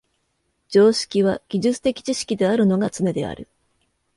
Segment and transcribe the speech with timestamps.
[0.69, 3.47] 常識は技術的知識であるのがつねである。